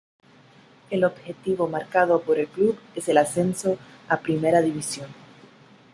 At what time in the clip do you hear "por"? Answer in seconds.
2.23-2.39